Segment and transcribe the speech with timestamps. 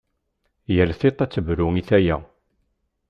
[0.75, 2.17] Yal tiṭ ad tebru i tala.